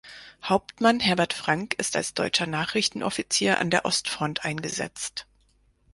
Hauptmann 0.43 0.99
Herbert 0.99 1.31
Frank 1.31 1.75
ist 1.75 1.95
als 1.95 2.15
deutscher 2.15 2.47
Nachrichtenoffizier 2.47 3.59
an 3.59 3.69
der 3.69 3.85
Ostfront 3.85 4.43
eingesetzt. 4.43 5.27